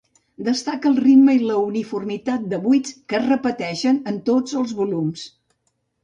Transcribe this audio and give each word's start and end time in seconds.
Destaca 0.45 0.87
el 0.91 0.95
ritme 1.01 1.33
i 1.35 1.41
la 1.49 1.57
uniformitat 1.65 2.47
de 2.53 2.59
buits 2.63 2.95
que 3.13 3.17
es 3.17 3.27
repeteixen 3.27 3.99
en 4.13 4.17
tots 4.31 4.57
els 4.63 4.73
volums. 4.79 5.27